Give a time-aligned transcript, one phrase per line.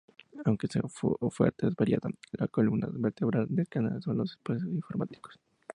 [0.45, 0.79] Aunque su
[1.19, 5.39] oferta es variada, la columna vertebral del canal son los espacios informativos.